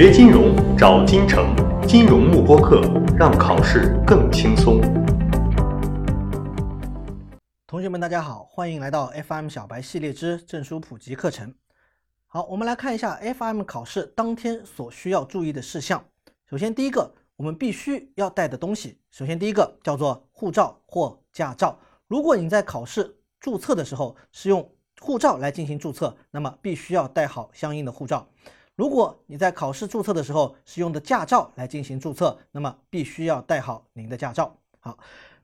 [0.00, 2.80] 学金融找金城，金融慕播课，
[3.18, 4.80] 让考试更轻松。
[7.66, 11.52] 同学们，大家好，欢迎来到 FM 小白系列之证书普及课程。
[12.28, 16.04] 好，我们来看一下 FM 考试当天所需要注意的事项。
[16.48, 21.76] 首先，第一个，我们必须要带的东西，首先第一个叫做护照或驾照。
[22.06, 24.70] 如果你在考试注册的时候是用
[25.00, 28.28] 护照来进行注册，那么必须要带好相应的护照。
[28.78, 34.56] 如果你在考试注册的时候是用的驾照来进行注册，那么必须要带好您的驾照。
[34.78, 34.96] 好，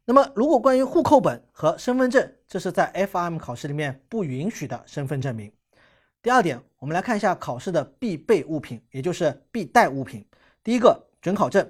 [0.05, 5.51] 那么如果关于户口本和身份证，这是在 FRM 考试里面不允许的身份证明。
[6.23, 10.25] 第二点，我们来看一下考试的必备物品，也就是必带物品。
[10.63, 11.69] 第一个准考证，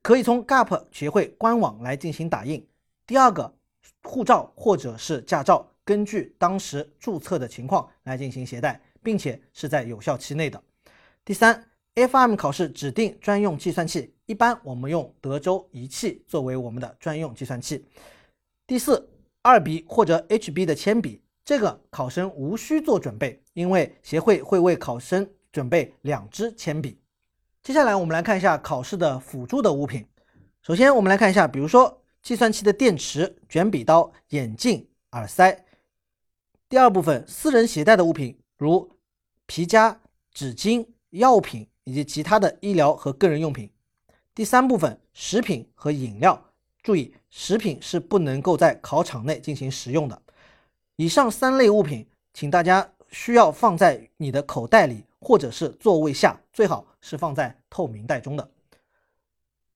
[0.00, 2.66] 可以从 GAP 协会官网来进行打印。
[3.06, 3.54] 第二个，
[4.02, 10.58] 护照或者是驾照，根据当时注册的情况来进行携带，并且是在有效期内的。
[11.24, 17.86] 第三，FM 考试指定专用计算器，一般我们用德州仪器作为我们的专用计算器。
[18.66, 19.08] 第四，
[19.40, 26.98] 二 B 或者 HB 的铅笔，这个考生无需做准备，因为协会会为考生准备两支铅笔。
[27.62, 30.04] 接下来我们来看一下考试的辅助的物品。
[30.62, 35.64] 首先，我们来看一下，比如说计算器的电池、卷笔刀、眼镜、耳塞。
[36.68, 38.96] 第二部分，私人携带的物品，如
[39.46, 40.00] 皮夹、
[40.32, 43.70] 纸巾、药品以及其他的医疗和个人用品。
[44.34, 46.38] 第三部分，食品和饮料。
[46.82, 50.22] 注意，食品是不能够在考场内进行食用的。
[50.96, 55.04] 以上三类物品，请大家需要放在你的口袋里。
[55.24, 58.50] 或者是座位下，最好是放在透明袋中的。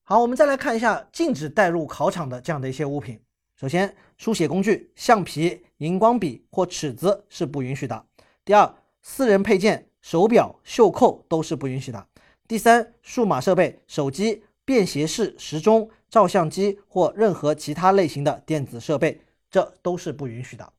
[0.03, 3.21] 好，我们再来看一下禁止带入考场的这样的一些物品。
[3.55, 8.07] 首先，书写工具、橡皮、荧光笔或尺子是不允许的。
[8.45, 12.07] 第二，私人配件、手表、袖扣都是不允许的。
[12.47, 20.73] 第三，数码设备、手机、便携式时钟、照相机或任何其他类型的电子设备，这都是不允许的。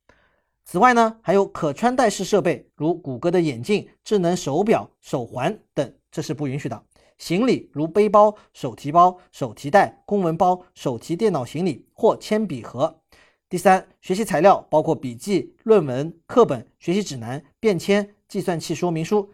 [0.63, 6.81] 此外呢，还有可穿戴式设备，如谷歌的眼镜、智能手表、手环等，这是不允许的。
[7.17, 13.01] 行李如背包、手提包、手提袋、公文包、手提电脑行李或铅笔盒。
[13.49, 19.31] 第三，学习材料包括笔记、论文、课本、学习指南、便签、计算器说明书。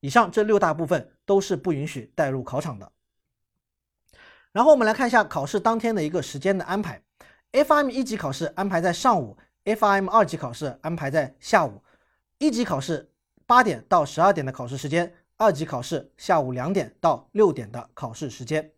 [0.00, 2.90] 以上这六大部分都是不允许带入考场的。
[4.52, 7.02] 然后我们来看一下考试当天的一个时间的安排。
[7.52, 9.36] FRM 一级考试安排在上午。
[9.62, 11.82] FRM 二级考试安排在下午，
[12.38, 13.10] 一级考试
[13.44, 18.72] 八点到十二点的考试时间，二级考试下午两点到六点的考试时间。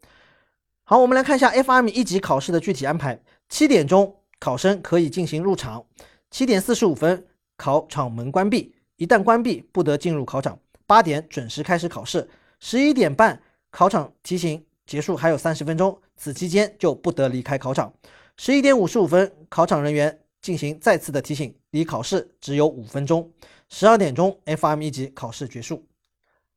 [0.83, 3.23] 好，我们来看一下 FRM 一级考试的具体安排。
[3.49, 5.87] 七点钟考生可以进行入场，
[6.29, 7.25] 七点四十五分
[7.57, 10.59] 考场门关闭，一旦关闭不得进入考场。
[10.85, 17.95] 八点准时开始考试，十一点半考场提醒结束还有三十分钟，此期间就不得离开考场。
[18.37, 20.19] 十一点五十五分考场人员。
[20.43, 23.31] 进行再次的提醒，离考试只有五分钟。
[23.69, 25.87] 十二点钟，FM 一级考试结束。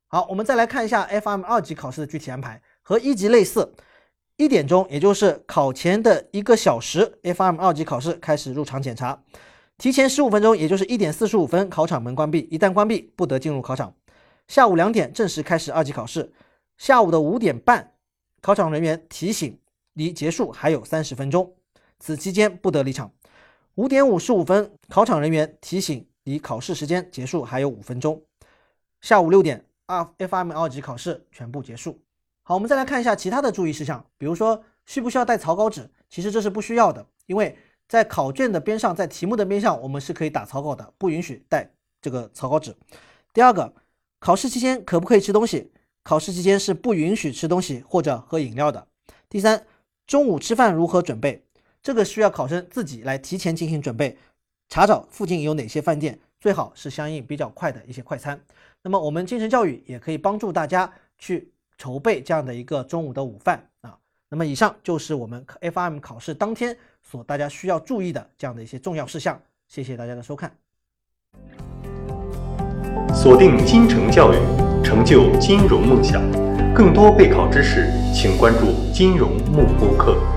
[0.08, 3.72] 好，我们再来看一下 FM 二级考试的具体安排，和一级类似。
[4.38, 9.24] 一点钟，也就是考前的一个小时，F M 二级考试开始入场检查。
[9.78, 13.96] 提前十五分钟，也就是一点四十五分，考场门关闭，一旦关闭不得进入考场。
[14.50, 16.34] 下午两点正式开始二级考试。
[16.78, 17.94] 下午的五点半，
[18.42, 19.58] 考场人员提醒，
[19.94, 21.56] 离结束还有三十分钟，
[22.00, 23.14] 此期间不得离场。
[23.76, 28.22] 五点五十五分，考场人员提醒离考试时间结束还有五分钟。
[29.00, 32.02] 下午六点，二 F M 二级考试全部结束。
[32.48, 35.90] 好，我们再来看一下其他的注意事项，比如说需不需要带草稿纸？
[36.08, 37.58] 其实这是不需要的，因为
[37.88, 41.68] 在考卷的边上，在题目的边上，我们是可以打草稿的，不允许带
[42.00, 42.76] 这个草稿纸。
[43.34, 43.74] 第二个，
[44.20, 45.72] 考试期间可不可以吃东西？
[46.04, 48.88] 考试期间是不允许吃东西或者喝饮料的。
[49.28, 49.66] 第三，
[50.06, 51.44] 中午吃饭如何准备？
[51.82, 54.20] 这个需要考生自己来提前进行准备，
[54.70, 58.40] 查找附近有哪些饭店，最好是相应比较快的一些快餐。
[58.84, 63.98] 那么我们精神教育也可以帮助大家去筹备这样的一个中午的午饭啊。
[64.30, 69.40] 那么以上就是我们 FM 考试当天所大家需要注意的这样的一些重要事项。
[69.68, 70.52] 谢谢大家的收看。
[73.14, 74.38] 锁定金城教育，
[74.84, 76.22] 成就金融梦想。
[76.74, 80.35] 更多备考知识，请关注金融慕播课。